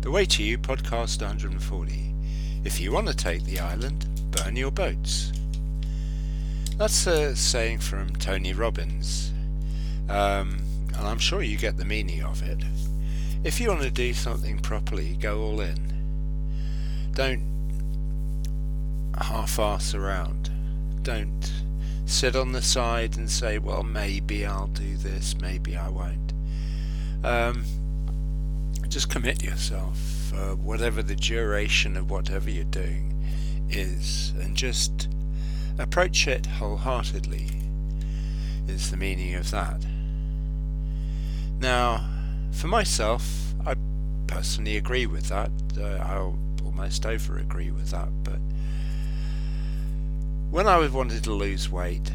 The 0.00 0.10
Way 0.10 0.24
to 0.24 0.42
You, 0.42 0.56
podcast 0.56 1.20
140. 1.20 2.14
If 2.64 2.80
you 2.80 2.90
want 2.90 3.06
to 3.08 3.14
take 3.14 3.44
the 3.44 3.60
island, 3.60 4.06
burn 4.30 4.56
your 4.56 4.70
boats. 4.70 5.30
That's 6.78 7.06
a 7.06 7.36
saying 7.36 7.80
from 7.80 8.16
Tony 8.16 8.54
Robbins, 8.54 9.34
um, 10.08 10.62
and 10.96 11.06
I'm 11.06 11.18
sure 11.18 11.42
you 11.42 11.58
get 11.58 11.76
the 11.76 11.84
meaning 11.84 12.22
of 12.22 12.42
it. 12.42 12.64
If 13.44 13.60
you 13.60 13.68
want 13.68 13.82
to 13.82 13.90
do 13.90 14.14
something 14.14 14.58
properly, 14.60 15.16
go 15.16 15.42
all 15.42 15.60
in. 15.60 15.92
Don't 17.12 17.42
half-ass 19.18 19.94
around. 19.94 20.50
Don't 21.02 21.52
sit 22.06 22.34
on 22.34 22.52
the 22.52 22.62
side 22.62 23.18
and 23.18 23.30
say, 23.30 23.58
well, 23.58 23.82
maybe 23.82 24.46
I'll 24.46 24.68
do 24.68 24.96
this, 24.96 25.36
maybe 25.36 25.76
I 25.76 25.90
won't. 25.90 26.32
Um, 27.22 27.64
just 28.90 29.08
commit 29.08 29.40
yourself 29.40 29.96
for 29.96 30.56
whatever 30.56 31.00
the 31.00 31.14
duration 31.14 31.96
of 31.96 32.10
whatever 32.10 32.50
you're 32.50 32.64
doing 32.64 33.24
is 33.70 34.32
and 34.40 34.56
just 34.56 35.08
approach 35.78 36.26
it 36.26 36.44
wholeheartedly 36.44 37.46
is 38.66 38.90
the 38.90 38.96
meaning 38.96 39.36
of 39.36 39.48
that. 39.52 39.86
Now, 41.60 42.04
for 42.50 42.66
myself, 42.66 43.54
I 43.64 43.76
personally 44.26 44.76
agree 44.76 45.06
with 45.06 45.28
that. 45.28 45.52
Uh, 45.78 46.02
I 46.02 46.16
almost 46.64 47.06
over 47.06 47.38
agree 47.38 47.70
with 47.70 47.92
that, 47.92 48.08
but 48.24 48.40
when 50.50 50.66
I 50.66 50.84
wanted 50.88 51.22
to 51.24 51.32
lose 51.32 51.70
weight 51.70 52.10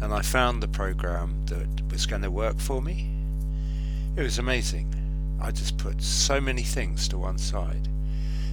and 0.00 0.14
I 0.14 0.22
found 0.22 0.62
the 0.62 0.68
program 0.68 1.44
that 1.46 1.90
was 1.90 2.06
going 2.06 2.22
to 2.22 2.30
work 2.30 2.60
for 2.60 2.80
me, 2.80 3.10
it 4.16 4.22
was 4.22 4.38
amazing. 4.38 4.95
I 5.40 5.50
just 5.50 5.76
put 5.78 6.02
so 6.02 6.40
many 6.40 6.62
things 6.62 7.08
to 7.08 7.18
one 7.18 7.38
side 7.38 7.88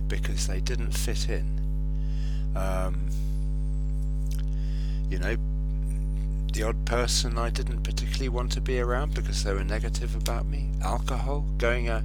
because 0.07 0.47
they 0.47 0.59
didn't 0.59 0.91
fit 0.91 1.30
in. 1.30 1.59
Um, 2.55 3.09
you 5.09 5.17
know, 5.17 5.38
the 6.53 6.63
odd 6.63 6.85
person 6.85 7.38
I 7.38 7.49
didn't 7.49 7.83
particularly 7.83 8.30
want 8.30 8.52
to 8.53 8.61
be 8.61 8.80
around 8.80 9.16
because 9.16 9.43
they 9.43 9.53
were 9.53 9.63
negative 9.63 10.16
about 10.16 10.45
me. 10.45 10.69
Alcohol, 10.83 11.45
going 11.58 11.89
uh, 11.89 12.03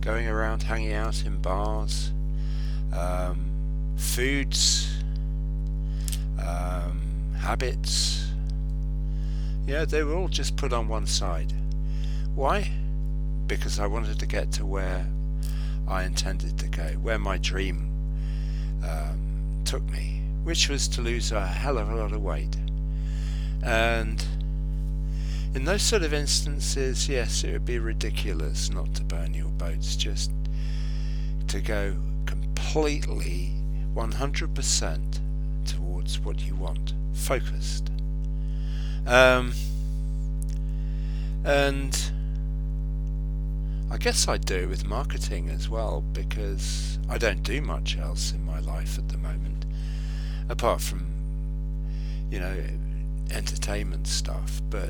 going 0.00 0.28
around, 0.28 0.62
hanging 0.62 0.92
out 0.92 1.24
in 1.24 1.40
bars, 1.40 2.12
um, 2.96 3.50
foods, 3.96 5.02
um, 6.38 7.00
habits. 7.38 8.26
Yeah, 9.66 9.84
they 9.84 10.02
were 10.02 10.14
all 10.14 10.28
just 10.28 10.56
put 10.56 10.72
on 10.72 10.88
one 10.88 11.06
side. 11.06 11.52
Why? 12.34 12.70
Because 13.56 13.78
I 13.78 13.86
wanted 13.86 14.18
to 14.18 14.26
get 14.26 14.50
to 14.52 14.64
where 14.64 15.06
I 15.86 16.04
intended 16.04 16.58
to 16.58 16.68
go, 16.68 16.84
where 17.02 17.18
my 17.18 17.36
dream 17.36 17.90
um, 18.82 19.62
took 19.64 19.82
me, 19.90 20.22
which 20.42 20.68
was 20.68 20.88
to 20.88 21.02
lose 21.02 21.32
a 21.32 21.46
hell 21.46 21.76
of 21.76 21.90
a 21.90 21.94
lot 21.94 22.12
of 22.12 22.22
weight. 22.22 22.56
And 23.62 24.24
in 25.54 25.64
those 25.64 25.82
sort 25.82 26.02
of 26.02 26.14
instances, 26.14 27.08
yes, 27.08 27.44
it 27.44 27.52
would 27.52 27.66
be 27.66 27.78
ridiculous 27.78 28.70
not 28.70 28.94
to 28.94 29.04
burn 29.04 29.34
your 29.34 29.50
boats, 29.50 29.96
just 29.96 30.30
to 31.48 31.60
go 31.60 31.94
completely 32.24 33.52
100% 33.94 35.20
towards 35.66 36.18
what 36.20 36.40
you 36.40 36.54
want, 36.54 36.94
focused. 37.12 37.90
Um, 39.06 39.52
and 41.44 42.12
I 43.92 43.98
guess 43.98 44.26
I 44.26 44.38
do 44.38 44.68
with 44.68 44.86
marketing 44.86 45.50
as 45.50 45.68
well 45.68 46.00
because 46.14 46.98
I 47.10 47.18
don't 47.18 47.42
do 47.42 47.60
much 47.60 47.98
else 47.98 48.32
in 48.32 48.42
my 48.42 48.58
life 48.60 48.96
at 48.96 49.10
the 49.10 49.18
moment 49.18 49.66
apart 50.48 50.80
from 50.80 51.06
you 52.30 52.40
know 52.40 52.56
entertainment 53.30 54.06
stuff 54.06 54.62
but 54.70 54.88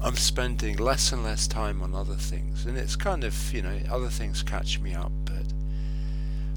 I'm 0.00 0.14
spending 0.14 0.76
less 0.76 1.10
and 1.10 1.24
less 1.24 1.48
time 1.48 1.82
on 1.82 1.96
other 1.96 2.14
things 2.14 2.64
and 2.64 2.78
it's 2.78 2.94
kind 2.94 3.24
of 3.24 3.52
you 3.52 3.62
know 3.62 3.76
other 3.90 4.08
things 4.08 4.44
catch 4.44 4.78
me 4.78 4.94
up 4.94 5.10
but 5.24 5.52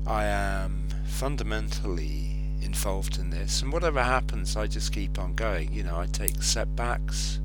I 0.05 0.25
am 0.25 0.87
fundamentally 1.07 2.35
involved 2.61 3.17
in 3.17 3.31
this 3.31 3.63
and 3.63 3.73
whatever 3.73 4.03
happens 4.03 4.55
I 4.55 4.67
just 4.67 4.93
keep 4.93 5.17
on 5.17 5.33
going 5.33 5.73
you 5.73 5.81
know 5.81 5.97
I 5.97 6.05
take 6.05 6.43
setbacks 6.43 7.39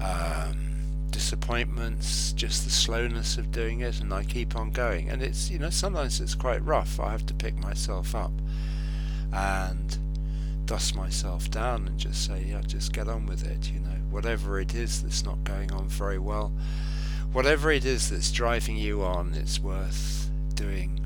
um, 0.00 0.73
disappointments, 1.14 2.32
just 2.32 2.64
the 2.64 2.70
slowness 2.70 3.38
of 3.38 3.52
doing 3.52 3.82
it, 3.82 4.00
and 4.00 4.12
I 4.12 4.24
keep 4.24 4.56
on 4.56 4.72
going. 4.72 5.10
And 5.10 5.22
it's, 5.22 5.48
you 5.48 5.60
know, 5.60 5.70
sometimes 5.70 6.20
it's 6.20 6.34
quite 6.34 6.60
rough. 6.64 6.98
I 6.98 7.12
have 7.12 7.24
to 7.26 7.34
pick 7.34 7.56
myself 7.56 8.16
up 8.16 8.32
and 9.32 9.96
dust 10.64 10.96
myself 10.96 11.48
down 11.52 11.86
and 11.86 11.96
just 11.96 12.26
say, 12.26 12.44
yeah, 12.48 12.62
just 12.62 12.92
get 12.92 13.06
on 13.06 13.26
with 13.26 13.46
it, 13.46 13.70
you 13.70 13.78
know, 13.78 13.96
whatever 14.10 14.58
it 14.58 14.74
is 14.74 15.04
that's 15.04 15.24
not 15.24 15.44
going 15.44 15.70
on 15.72 15.86
very 15.86 16.18
well, 16.18 16.52
whatever 17.32 17.70
it 17.70 17.84
is 17.84 18.10
that's 18.10 18.32
driving 18.32 18.76
you 18.76 19.04
on, 19.04 19.34
it's 19.34 19.60
worth 19.60 20.28
doing 20.54 21.00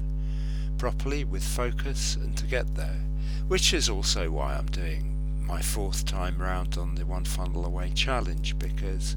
properly 0.78 1.22
with 1.22 1.44
focus 1.44 2.16
and 2.16 2.34
to 2.38 2.46
get 2.46 2.76
there, 2.76 3.00
which 3.46 3.74
is 3.74 3.90
also 3.90 4.30
why 4.30 4.54
I'm 4.54 4.70
doing 4.70 5.14
my 5.44 5.60
fourth 5.60 6.06
time 6.06 6.38
round 6.40 6.78
on 6.78 6.94
the 6.94 7.04
One 7.04 7.24
Funnel 7.24 7.66
Away 7.66 7.90
challenge 7.94 8.58
because 8.58 9.16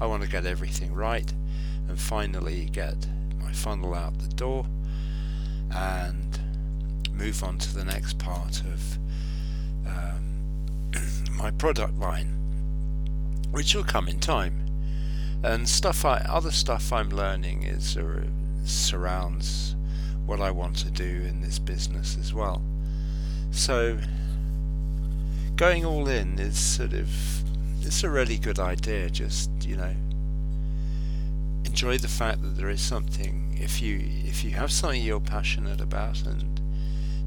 I 0.00 0.06
want 0.06 0.22
to 0.22 0.28
get 0.28 0.46
everything 0.46 0.92
right 0.92 1.32
and 1.88 1.98
finally 1.98 2.66
get 2.66 3.06
my 3.40 3.52
funnel 3.52 3.94
out 3.94 4.18
the 4.18 4.28
door 4.28 4.66
and 5.70 6.38
move 7.12 7.42
on 7.42 7.58
to 7.58 7.74
the 7.74 7.84
next 7.84 8.18
part 8.18 8.60
of 8.60 8.98
um, 9.86 10.90
my 11.36 11.50
product 11.50 11.98
line, 11.98 12.28
which 13.50 13.74
will 13.74 13.84
come 13.84 14.08
in 14.08 14.18
time. 14.18 14.60
And 15.42 15.68
stuff, 15.68 16.04
I, 16.04 16.18
other 16.28 16.50
stuff 16.50 16.92
I'm 16.92 17.10
learning 17.10 17.64
is 17.64 17.96
uh, 17.96 18.22
surrounds 18.64 19.76
what 20.26 20.40
I 20.40 20.50
want 20.50 20.76
to 20.78 20.90
do 20.90 21.04
in 21.04 21.42
this 21.42 21.58
business 21.58 22.16
as 22.18 22.32
well. 22.32 22.62
So, 23.50 23.98
going 25.54 25.84
all 25.84 26.08
in 26.08 26.38
is 26.38 26.58
sort 26.58 26.94
of 26.94 27.08
it's 27.84 28.02
a 28.02 28.10
really 28.10 28.38
good 28.38 28.58
idea. 28.58 29.10
Just 29.10 29.50
you 29.64 29.76
know, 29.76 29.94
enjoy 31.64 31.98
the 31.98 32.08
fact 32.08 32.42
that 32.42 32.56
there 32.56 32.70
is 32.70 32.80
something. 32.80 33.56
If 33.60 33.80
you 33.80 34.00
if 34.24 34.44
you 34.44 34.50
have 34.52 34.72
something 34.72 35.02
you're 35.02 35.20
passionate 35.20 35.80
about 35.80 36.22
and 36.22 36.60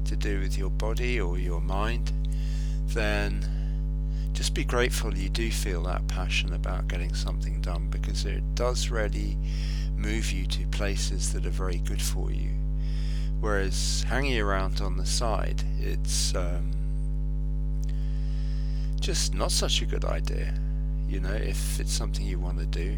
to 0.06 0.16
do 0.16 0.40
with 0.40 0.58
your 0.58 0.70
body 0.70 1.20
or 1.20 1.38
your 1.38 1.60
mind, 1.60 2.12
then 2.86 3.46
just 4.32 4.54
be 4.54 4.64
grateful 4.64 5.16
you 5.16 5.28
do 5.28 5.50
feel 5.50 5.82
that 5.82 6.06
passion 6.06 6.52
about 6.52 6.86
getting 6.88 7.14
something 7.14 7.60
done 7.60 7.88
because 7.90 8.24
it 8.24 8.54
does 8.54 8.88
really 8.88 9.36
move 9.96 10.30
you 10.30 10.46
to 10.46 10.66
places 10.68 11.32
that 11.32 11.44
are 11.44 11.50
very 11.50 11.78
good 11.78 12.00
for 12.00 12.30
you. 12.30 12.50
Whereas 13.40 14.04
hanging 14.08 14.40
around 14.40 14.80
on 14.80 14.96
the 14.96 15.06
side, 15.06 15.62
it's 15.80 16.34
um, 16.34 16.70
just 19.08 19.32
not 19.32 19.50
such 19.50 19.80
a 19.80 19.86
good 19.86 20.04
idea, 20.04 20.52
you 21.08 21.18
know, 21.18 21.32
if 21.32 21.80
it's 21.80 21.94
something 21.94 22.26
you 22.26 22.38
want 22.38 22.58
to 22.58 22.66
do. 22.66 22.94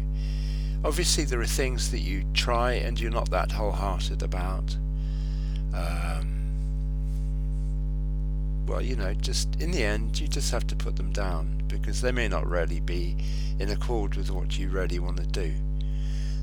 Obviously, 0.83 1.23
there 1.23 1.39
are 1.39 1.45
things 1.45 1.89
that 1.89 1.99
you 1.99 2.25
try 2.33 2.73
and 2.73 2.99
you're 2.99 3.09
not 3.09 3.29
that 3.29 3.49
wholehearted 3.49 4.21
about. 4.21 4.75
Um, 5.73 6.51
well, 8.67 8.81
you 8.81 8.97
know, 8.97 9.13
just 9.13 9.55
in 9.61 9.71
the 9.71 9.85
end, 9.85 10.19
you 10.19 10.27
just 10.27 10.51
have 10.51 10.67
to 10.67 10.75
put 10.75 10.97
them 10.97 11.13
down 11.13 11.63
because 11.67 12.01
they 12.01 12.11
may 12.11 12.27
not 12.27 12.45
really 12.45 12.81
be 12.81 13.15
in 13.57 13.69
accord 13.69 14.15
with 14.15 14.31
what 14.31 14.59
you 14.59 14.67
really 14.67 14.99
want 14.99 15.15
to 15.15 15.27
do. 15.27 15.53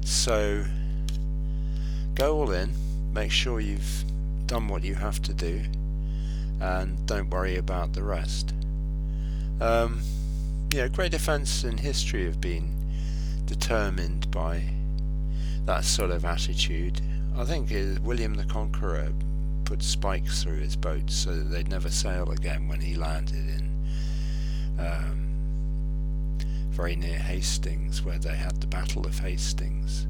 So, 0.02 0.64
go 2.14 2.38
all 2.38 2.52
in, 2.52 2.72
make 3.12 3.31
sure 3.31 3.60
you've 3.60 4.04
done 4.46 4.66
what 4.69 4.82
you 4.82 4.94
have 4.94 5.20
to 5.25 5.34
do, 5.34 5.60
and 6.58 7.06
don't 7.06 7.28
worry 7.28 7.56
about 7.56 7.92
the 7.92 8.02
rest. 8.02 8.54
Um, 9.60 10.00
you 10.72 10.78
know, 10.78 10.88
great 10.88 11.14
events 11.14 11.64
in 11.64 11.78
history 11.78 12.25
have 12.25 12.40
been 12.40 12.75
determined 13.46 14.31
by 14.31 14.62
that 15.64 15.84
sort 15.84 16.10
of 16.10 16.25
attitude. 16.25 17.00
I 17.37 17.44
think 17.44 17.70
William 18.02 18.34
the 18.34 18.44
Conqueror 18.44 19.12
put 19.64 19.82
spikes 19.82 20.43
through 20.43 20.58
his 20.58 20.76
boats 20.76 21.14
so 21.14 21.34
that 21.34 21.50
they'd 21.50 21.69
never 21.69 21.90
sail 21.90 22.31
again 22.31 22.69
when 22.69 22.81
he 22.81 22.94
landed 22.94 23.37
in 23.37 23.69
um, 24.78 25.28
very 26.70 26.96
near 26.96 27.19
Hastings, 27.19 28.04
where 28.04 28.19
they 28.19 28.37
had 28.37 28.61
the 28.61 28.66
Battle 28.66 29.04
of 29.06 29.19
Hastings. 29.19 30.06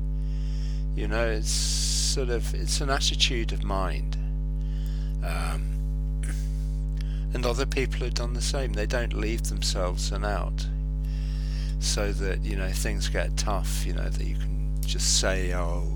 You 0.95 1.09
know, 1.09 1.27
it's 1.27 1.51
sort 1.51 2.29
of 2.29 2.55
it's 2.55 2.81
an 2.81 2.91
attitude 2.91 3.53
of 3.53 3.65
mind. 3.65 4.17
Um, 5.25 5.78
and 7.35 7.45
other 7.45 7.67
people 7.67 8.01
have 8.01 8.15
done 8.15 8.35
the 8.35 8.43
same. 8.43 8.73
They 8.73 8.87
don't 8.87 9.13
leave 9.13 9.45
themselves 9.45 10.13
an 10.13 10.25
out, 10.25 10.67
so 11.81 12.13
that 12.13 12.43
you 12.43 12.57
know 12.57 12.71
things 12.71 13.09
get 13.09 13.37
tough. 13.37 13.87
You 13.87 13.95
know 13.95 14.09
that 14.09 14.25
you 14.25 14.37
can 14.37 14.81
just 14.83 15.21
say, 15.21 15.53
oh, 15.55 15.87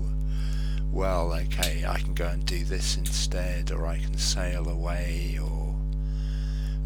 well, 0.91 1.33
okay, 1.33 1.83
I 1.87 1.97
can 1.97 2.13
go 2.13 2.27
and 2.27 2.45
do 2.45 2.63
this 2.63 2.97
instead, 2.97 3.71
or 3.71 3.87
I 3.87 3.97
can 3.97 4.15
sail 4.15 4.69
away, 4.69 5.39
or, 5.41 5.75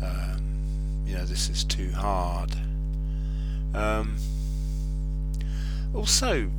um, 0.01 0.41
you 1.05 1.15
know, 1.15 1.25
this 1.25 1.49
is 1.49 1.65
too 1.65 1.91
hard. 1.91 2.55
Um, 3.73 4.15
also, 5.93 6.49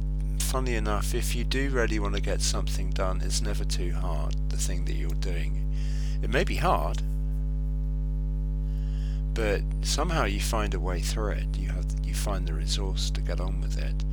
funny 0.41 0.75
enough, 0.75 1.15
if 1.15 1.35
you 1.35 1.45
do 1.45 1.71
really 1.71 1.99
want 1.99 2.15
to 2.17 2.21
get 2.21 2.43
something 2.43 2.91
done, 2.91 3.23
it's 3.25 3.41
never 3.41 3.65
too 3.65 3.93
hard, 3.93 4.37
the 4.51 4.59
thing 4.59 4.85
that 4.85 4.95
you're 4.95 5.11
doing. 5.13 5.65
It 6.23 6.29
may 6.29 6.45
be 6.45 6.57
hard, 6.57 7.01
but 9.39 9.63
somehow 9.83 10.25
you 10.25 10.41
find 10.41 10.75
a 10.75 10.81
way 10.81 11.01
through 11.01 11.33
it. 11.33 11.57
You 11.57 11.69
have 11.69 11.87
you 12.03 12.15
find 12.15 12.47
the 12.47 12.55
resource 12.55 13.09
to 13.13 13.21
get 13.21 13.41
on 13.41 13.61
with 13.61 13.79
it. 13.79 14.05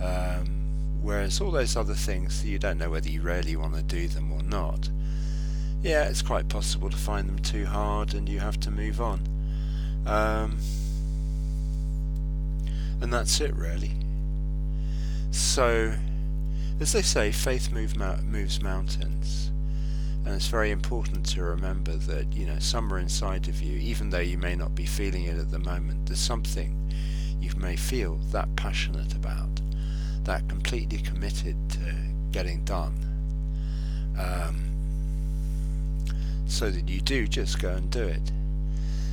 Um, 0.00 0.66
Whereas 1.06 1.40
all 1.40 1.52
those 1.52 1.76
other 1.76 1.94
things, 1.94 2.44
you 2.44 2.58
don't 2.58 2.78
know 2.78 2.90
whether 2.90 3.08
you 3.08 3.22
really 3.22 3.54
want 3.54 3.76
to 3.76 3.82
do 3.82 4.08
them 4.08 4.32
or 4.32 4.42
not. 4.42 4.90
Yeah, 5.80 6.08
it's 6.08 6.20
quite 6.20 6.48
possible 6.48 6.90
to 6.90 6.96
find 6.96 7.28
them 7.28 7.38
too 7.38 7.64
hard 7.64 8.12
and 8.12 8.28
you 8.28 8.40
have 8.40 8.58
to 8.60 8.72
move 8.72 9.00
on. 9.00 9.20
Um, 10.04 10.58
and 13.00 13.12
that's 13.12 13.40
it, 13.40 13.54
really. 13.54 13.92
So, 15.30 15.92
as 16.80 16.92
they 16.92 17.02
say, 17.02 17.30
faith 17.30 17.70
move 17.70 17.96
moves 18.24 18.60
mountains. 18.60 19.45
And 20.26 20.34
it's 20.34 20.48
very 20.48 20.72
important 20.72 21.24
to 21.26 21.42
remember 21.44 21.92
that, 21.92 22.32
you 22.32 22.46
know, 22.46 22.58
somewhere 22.58 22.98
inside 22.98 23.46
of 23.46 23.62
you, 23.62 23.78
even 23.78 24.10
though 24.10 24.18
you 24.18 24.36
may 24.36 24.56
not 24.56 24.74
be 24.74 24.84
feeling 24.84 25.22
it 25.22 25.38
at 25.38 25.52
the 25.52 25.60
moment, 25.60 26.06
there's 26.06 26.18
something 26.18 26.76
you 27.40 27.52
may 27.56 27.76
feel 27.76 28.16
that 28.32 28.48
passionate 28.56 29.14
about 29.14 29.48
that 30.24 30.48
completely 30.48 30.98
committed 30.98 31.54
to 31.70 31.94
getting 32.32 32.64
done. 32.64 32.92
Um, 34.18 34.64
so 36.48 36.70
that 36.70 36.88
you 36.88 37.00
do 37.00 37.28
just 37.28 37.60
go 37.60 37.70
and 37.70 37.88
do 37.88 38.02
it. 38.02 38.32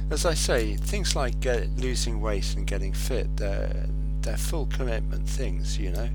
As 0.10 0.26
I 0.26 0.34
say, 0.34 0.76
things 0.78 1.16
like 1.16 1.40
get, 1.40 1.70
losing 1.78 2.22
weight 2.22 2.56
and 2.56 2.66
getting 2.66 2.92
fit, 2.92 3.38
they're, 3.38 3.86
they're 4.22 4.36
full 4.36 4.66
commitment 4.66 5.30
things, 5.30 5.78
you 5.78 5.92
know. 5.92 6.10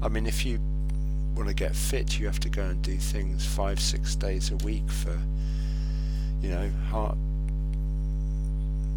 I 0.00 0.08
mean, 0.08 0.26
if 0.26 0.46
you 0.46 0.60
want 1.34 1.48
to 1.48 1.54
get 1.54 1.74
fit, 1.74 2.18
you 2.18 2.26
have 2.26 2.40
to 2.40 2.48
go 2.48 2.62
and 2.62 2.80
do 2.82 2.96
things 2.96 3.44
five, 3.44 3.80
six 3.80 4.14
days 4.14 4.50
a 4.50 4.56
week 4.56 4.88
for, 4.88 5.18
you 6.40 6.50
know, 6.50 6.70
heart, 6.90 7.16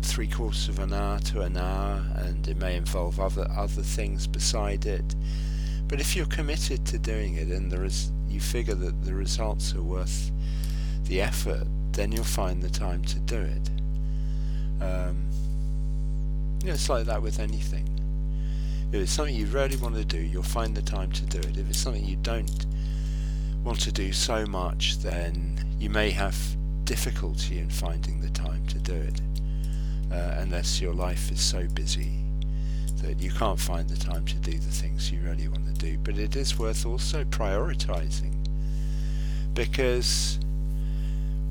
three 0.03 0.27
quarters 0.27 0.69
of 0.69 0.79
an 0.79 0.93
hour 0.93 1.19
to 1.19 1.41
an 1.41 1.57
hour, 1.57 2.03
and 2.15 2.47
it 2.47 2.57
may 2.57 2.75
involve 2.75 3.19
other 3.19 3.47
other 3.55 3.81
things 3.81 4.27
beside 4.27 4.85
it. 4.85 5.15
But 5.87 5.99
if 5.99 6.15
you're 6.15 6.25
committed 6.25 6.85
to 6.87 6.99
doing 6.99 7.35
it, 7.35 7.47
and 7.47 7.71
there 7.71 7.85
is, 7.85 8.11
you 8.27 8.39
figure 8.39 8.75
that 8.75 9.03
the 9.05 9.13
results 9.13 9.73
are 9.73 9.81
worth 9.81 10.31
the 11.05 11.21
effort, 11.21 11.67
then 11.93 12.11
you'll 12.11 12.23
find 12.23 12.61
the 12.61 12.69
time 12.69 13.03
to 13.05 13.19
do 13.19 13.39
it. 13.39 13.69
Um, 14.83 15.27
you 16.61 16.67
know, 16.67 16.73
it's 16.73 16.89
like 16.89 17.05
that 17.05 17.21
with 17.21 17.39
anything. 17.39 17.96
If 18.91 19.01
it's 19.01 19.11
something 19.11 19.35
you 19.35 19.45
really 19.47 19.75
want 19.75 19.95
to 19.95 20.05
do, 20.05 20.17
you'll 20.17 20.43
find 20.43 20.75
the 20.75 20.81
time 20.81 21.11
to 21.11 21.25
do 21.25 21.39
it. 21.39 21.57
If 21.57 21.69
it's 21.69 21.79
something 21.79 22.05
you 22.05 22.15
don't 22.17 22.65
want 23.63 23.81
to 23.81 23.91
do 23.91 24.13
so 24.13 24.45
much, 24.45 24.99
then 24.99 25.75
you 25.77 25.89
may 25.89 26.09
have 26.11 26.37
difficulty 26.85 27.59
in 27.59 27.69
finding 27.69 28.21
the 28.21 28.29
time 28.29 28.65
to 28.67 28.79
do 28.79 28.93
it 28.93 29.19
uh, 30.11 30.35
unless 30.37 30.79
your 30.79 30.93
life 30.93 31.31
is 31.31 31.41
so 31.41 31.67
busy 31.73 32.23
that 33.01 33.19
you 33.19 33.29
can't 33.29 33.59
find 33.59 33.89
the 33.89 33.97
time 33.97 34.25
to 34.25 34.35
do 34.35 34.53
the 34.53 34.71
things 34.71 35.11
you 35.11 35.19
really 35.19 35.47
want 35.49 35.65
to 35.67 35.73
do. 35.73 35.97
But 35.97 36.17
it 36.17 36.35
is 36.35 36.57
worth 36.57 36.85
also 36.85 37.23
prioritizing 37.25 38.33
because 39.53 40.39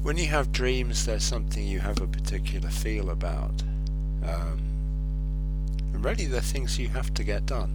when 0.03 0.17
you 0.17 0.27
have 0.27 0.53
dreams, 0.53 1.05
there's 1.05 1.25
something 1.25 1.67
you 1.67 1.81
have 1.81 2.01
a 2.01 2.07
particular 2.07 2.71
feel 2.71 3.11
about. 3.11 3.63
Um, 4.25 4.76
and 5.97 6.05
really, 6.05 6.27
they're 6.27 6.43
things 6.43 6.79
you 6.79 6.89
have 6.89 7.15
to 7.15 7.25
get 7.25 7.47
done 7.47 7.75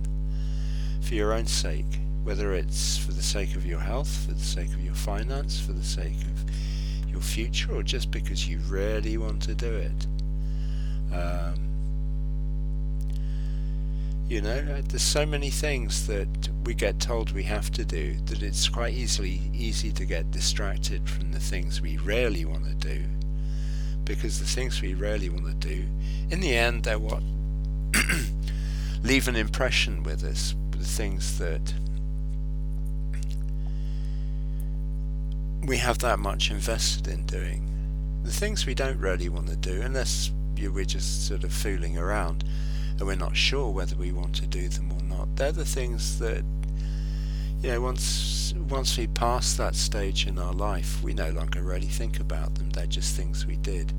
for 1.02 1.16
your 1.16 1.34
own 1.34 1.48
sake, 1.48 2.00
whether 2.24 2.54
it's 2.54 2.96
for 2.96 3.14
the 3.14 3.24
sake 3.24 3.56
of 3.56 3.66
your 3.66 3.80
health, 3.80 4.28
for 4.28 4.34
the 4.34 4.40
sake 4.40 4.72
of 4.74 4.80
your 4.80 4.94
finance, 4.94 5.60
for 5.60 5.72
the 5.72 5.84
sake 5.84 6.22
of 6.22 7.10
your 7.10 7.20
future, 7.20 7.74
or 7.74 7.82
just 7.82 8.12
because 8.12 8.48
you 8.48 8.60
really 8.70 9.18
want 9.18 9.42
to 9.42 9.56
do 9.56 9.74
it. 9.74 10.06
Um, 11.12 11.56
you 14.28 14.40
know, 14.40 14.60
uh, 14.72 14.84
there's 14.86 15.02
so 15.02 15.26
many 15.26 15.50
things 15.50 16.06
that 16.06 16.30
we 16.64 16.76
get 16.76 17.00
told 17.00 17.32
we 17.32 17.42
have 17.42 17.72
to 17.72 17.84
do 17.84 18.14
that 18.26 18.44
it's 18.44 18.70
quite 18.70 18.94
easily 18.94 19.42
easy 19.52 19.92
to 19.94 20.06
get 20.06 20.30
distracted 20.30 21.10
from 21.10 21.32
the 21.32 21.40
things 21.40 21.82
we 21.82 21.98
really 21.98 22.46
want 22.46 22.66
to 22.66 22.76
do. 22.76 23.04
Because 24.04 24.38
the 24.40 24.46
things 24.46 24.80
we 24.80 24.94
really 24.94 25.30
want 25.30 25.48
to 25.48 25.56
do, 25.56 25.86
in 26.30 26.40
the 26.40 26.56
end, 26.56 26.84
they're 26.84 27.00
what 27.00 27.24
leave 29.04 29.28
an 29.28 29.36
impression 29.36 30.04
with 30.04 30.24
us. 30.24 30.56
The 30.72 30.86
things 30.86 31.38
that 31.38 31.74
we 35.64 35.78
have 35.78 36.00
that 36.00 36.20
much 36.20 36.50
invested 36.50 37.08
in 37.08 37.26
doing. 37.26 37.68
The 38.24 38.32
things 38.32 38.66
we 38.66 38.74
don't 38.74 39.00
really 39.00 39.30
want 39.30 39.48
to 39.48 39.56
do, 39.56 39.82
unless 39.82 40.32
we're 40.58 40.86
just 40.86 41.28
sort 41.28 41.44
of 41.44 41.52
fooling 41.52 41.98
around 41.98 42.44
and 42.98 43.08
we're 43.08 43.16
not 43.16 43.36
sure 43.36 43.70
whether 43.70 43.96
we 43.96 44.12
want 44.12 44.36
to 44.36 44.46
do 44.46 44.68
them 44.70 44.92
or 44.92 45.02
not. 45.04 45.36
They're 45.36 45.52
the 45.52 45.66
things 45.66 46.20
that, 46.20 46.44
you 47.62 47.72
know, 47.72 47.82
once 47.82 48.54
once 48.70 48.98
we 48.98 49.08
pass 49.08 49.56
that 49.56 49.76
stage 49.76 50.28
in 50.28 50.38
our 50.38 50.54
life, 50.54 51.02
we 51.02 51.14
no 51.14 51.30
longer 51.32 51.62
really 51.62 51.88
think 51.88 52.20
about 52.20 52.56
them. 52.56 52.70
They're 52.70 52.86
just 52.86 53.16
things 53.16 53.46
we 53.46 53.56
did, 53.58 53.92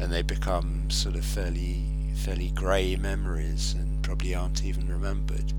and 0.00 0.12
they 0.12 0.22
become 0.22 0.90
sort 0.90 1.14
of 1.14 1.24
fairly 1.24 1.84
fairly 2.18 2.50
grey 2.50 2.96
memories 2.96 3.74
and 3.74 4.02
probably 4.02 4.34
aren't 4.34 4.64
even 4.64 4.88
remembered. 4.88 5.52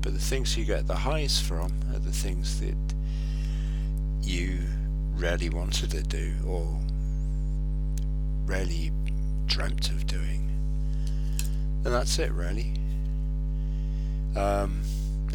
But 0.00 0.12
the 0.12 0.18
things 0.18 0.56
you 0.56 0.64
get 0.64 0.86
the 0.86 0.96
highs 0.96 1.40
from 1.40 1.72
are 1.92 1.98
the 1.98 2.12
things 2.12 2.60
that 2.60 2.76
you 4.22 4.58
really 5.14 5.48
wanted 5.48 5.90
to 5.90 6.02
do 6.02 6.34
or 6.46 6.78
really 8.46 8.90
dreamt 9.46 9.90
of 9.90 10.06
doing. 10.06 10.48
And 11.84 11.94
that's 11.94 12.18
it, 12.18 12.32
really. 12.32 12.74
Um, 14.36 14.82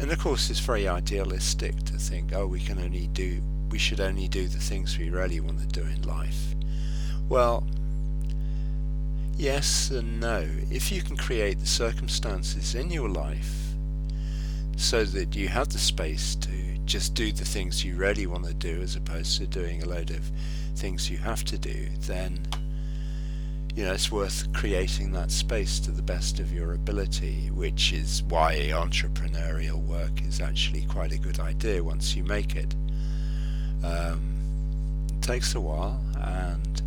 and 0.00 0.10
of 0.12 0.18
course, 0.18 0.50
it's 0.50 0.60
very 0.60 0.86
idealistic 0.88 1.82
to 1.84 1.94
think, 1.94 2.32
oh, 2.34 2.46
we 2.46 2.60
can 2.60 2.78
only 2.78 3.06
do, 3.08 3.40
we 3.70 3.78
should 3.78 4.00
only 4.00 4.28
do 4.28 4.48
the 4.48 4.58
things 4.58 4.98
we 4.98 5.10
really 5.10 5.40
want 5.40 5.60
to 5.60 5.66
do 5.66 5.86
in 5.86 6.02
life. 6.02 6.54
Well, 7.28 7.66
yes 9.36 9.90
and 9.90 10.20
no. 10.20 10.46
If 10.70 10.90
you 10.90 11.02
can 11.02 11.16
create 11.16 11.58
the 11.60 11.66
circumstances 11.66 12.74
in 12.74 12.90
your 12.90 13.08
life 13.08 13.54
so 14.76 15.04
that 15.04 15.34
you 15.34 15.48
have 15.48 15.68
the 15.70 15.78
space 15.78 16.34
to 16.36 16.50
just 16.84 17.14
do 17.14 17.32
the 17.32 17.44
things 17.44 17.84
you 17.84 17.96
really 17.96 18.26
want 18.26 18.44
to 18.44 18.54
do 18.54 18.80
as 18.80 18.96
opposed 18.96 19.38
to 19.38 19.46
doing 19.46 19.82
a 19.82 19.86
load 19.86 20.10
of 20.10 20.30
things 20.76 21.10
you 21.10 21.16
have 21.18 21.44
to 21.44 21.58
do, 21.58 21.88
then 22.00 22.46
you 23.76 23.84
know, 23.84 23.92
it's 23.92 24.10
worth 24.10 24.50
creating 24.54 25.12
that 25.12 25.30
space 25.30 25.78
to 25.80 25.90
the 25.90 26.00
best 26.00 26.40
of 26.40 26.50
your 26.50 26.72
ability, 26.72 27.50
which 27.52 27.92
is 27.92 28.22
why 28.22 28.56
entrepreneurial 28.72 29.84
work 29.84 30.22
is 30.22 30.40
actually 30.40 30.86
quite 30.86 31.12
a 31.12 31.18
good 31.18 31.40
idea 31.40 31.84
once 31.84 32.16
you 32.16 32.24
make 32.24 32.56
it. 32.56 32.74
Um, 33.84 34.34
it 35.10 35.20
takes 35.20 35.54
a 35.54 35.60
while 35.60 36.00
and 36.16 36.82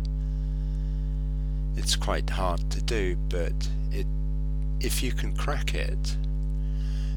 it's 1.76 1.96
quite 1.96 2.28
hard 2.28 2.70
to 2.70 2.82
do, 2.82 3.16
but 3.28 3.52
it 3.90 4.06
if 4.80 5.02
you 5.02 5.12
can 5.12 5.36
crack 5.36 5.74
it, 5.74 6.16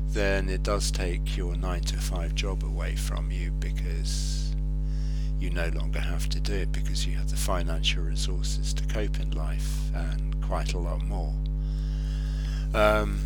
then 0.10 0.50
it 0.50 0.64
does 0.64 0.92
take 0.92 1.38
your 1.38 1.56
nine 1.56 1.82
to 1.82 1.98
five 1.98 2.36
job 2.36 2.64
away 2.64 2.96
from 2.96 3.32
you 3.32 3.52
because 3.52 4.54
you 5.40 5.50
no 5.50 5.68
longer 5.70 6.00
have 6.00 6.30
to 6.30 6.40
do 6.40 6.54
it 6.54 6.72
because 6.72 7.06
you 7.08 7.16
have 7.16 7.30
the 7.30 7.36
financial 7.36 8.04
resources 8.04 8.74
to 8.74 8.86
cope 8.86 9.20
in 9.20 9.32
life 9.32 9.94
and 9.96 10.42
quite 10.42 10.74
a 10.74 10.78
lot 10.78 11.04
more. 11.04 11.34
Um, 12.74 13.20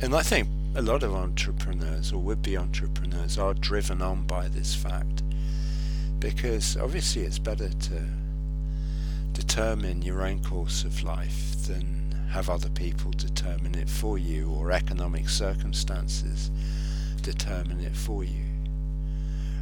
and 0.00 0.14
I 0.14 0.22
think 0.22 0.48
a 0.74 0.82
lot 0.82 1.02
of 1.02 1.14
entrepreneurs 1.14 2.12
or 2.12 2.18
would 2.18 2.42
be 2.42 2.56
entrepreneurs 2.56 3.38
are 3.38 3.54
driven 3.54 4.00
on 4.00 4.22
by 4.22 4.48
this 4.48 4.74
fact 4.74 5.22
because 6.20 6.76
obviously 6.76 7.22
it's 7.22 7.38
better 7.38 7.68
to 7.68 8.02
determine 9.40 10.02
your 10.02 10.20
own 10.20 10.38
course 10.44 10.84
of 10.84 11.02
life 11.02 11.54
than 11.66 12.14
have 12.28 12.50
other 12.50 12.68
people 12.68 13.10
determine 13.12 13.74
it 13.74 13.88
for 13.88 14.18
you 14.18 14.50
or 14.52 14.70
economic 14.70 15.30
circumstances 15.30 16.50
determine 17.22 17.80
it 17.80 17.96
for 17.96 18.22
you. 18.22 18.44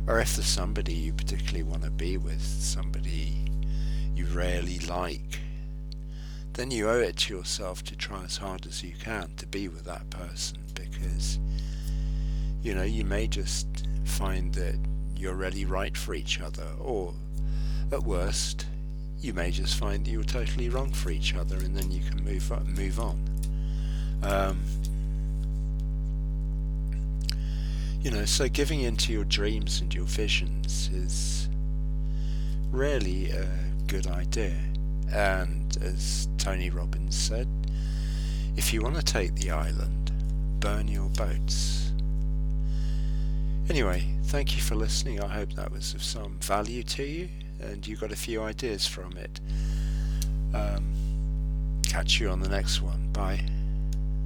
Or 0.08 0.18
if 0.18 0.34
there's 0.34 0.48
somebody 0.48 0.94
you 0.94 1.12
particularly 1.12 1.62
want 1.62 1.84
to 1.84 1.92
be 1.92 2.16
with, 2.16 2.42
somebody 2.42 3.36
you 4.16 4.26
really 4.26 4.80
like, 4.80 5.38
then 6.54 6.72
you 6.72 6.90
owe 6.90 6.98
it 6.98 7.16
to 7.18 7.36
yourself 7.36 7.84
to 7.84 7.94
try 7.94 8.24
as 8.24 8.36
hard 8.36 8.66
as 8.66 8.82
you 8.82 8.94
can 9.00 9.30
to 9.36 9.46
be 9.46 9.68
with 9.68 9.84
that 9.84 10.10
person 10.10 10.58
because 10.74 11.38
you 12.62 12.74
know 12.74 12.82
you 12.82 13.04
may 13.04 13.28
just 13.28 13.86
find 14.04 14.52
that 14.54 14.76
you're 15.16 15.36
really 15.36 15.64
right 15.64 15.96
for 15.96 16.14
each 16.14 16.40
other 16.40 16.66
or 16.80 17.14
at 17.92 18.02
worst 18.02 18.66
you 19.20 19.32
may 19.32 19.50
just 19.50 19.76
find 19.76 20.04
that 20.04 20.10
you're 20.10 20.22
totally 20.22 20.68
wrong 20.68 20.90
for 20.92 21.10
each 21.10 21.34
other 21.34 21.56
and 21.56 21.76
then 21.76 21.90
you 21.90 22.00
can 22.00 22.24
move 22.24 22.52
up, 22.52 22.64
move 22.66 23.00
on. 23.00 23.18
Um, 24.22 24.60
you 28.00 28.12
know 28.12 28.24
so 28.24 28.48
giving 28.48 28.80
into 28.80 29.12
your 29.12 29.24
dreams 29.24 29.80
and 29.80 29.92
your 29.92 30.04
visions 30.04 30.88
is 30.92 31.48
really 32.70 33.30
a 33.30 33.48
good 33.86 34.06
idea. 34.06 34.56
And 35.12 35.76
as 35.82 36.28
Tony 36.38 36.70
Robbins 36.70 37.16
said 37.16 37.48
if 38.56 38.72
you 38.72 38.82
want 38.82 38.96
to 38.96 39.02
take 39.02 39.34
the 39.34 39.50
island 39.50 40.12
burn 40.60 40.86
your 40.86 41.08
boats. 41.10 41.92
Anyway 43.68 44.04
thank 44.24 44.54
you 44.54 44.62
for 44.62 44.76
listening. 44.76 45.20
I 45.20 45.28
hope 45.28 45.54
that 45.54 45.72
was 45.72 45.92
of 45.94 46.02
some 46.04 46.38
value 46.40 46.84
to 46.84 47.02
you 47.02 47.28
and 47.60 47.86
you 47.86 47.96
got 47.96 48.12
a 48.12 48.16
few 48.16 48.42
ideas 48.42 48.86
from 48.86 49.16
it. 49.16 49.40
Um, 50.54 50.94
catch 51.88 52.20
you 52.20 52.30
on 52.30 52.40
the 52.40 52.48
next 52.48 52.80
one. 52.82 53.10
Bye 53.12 53.44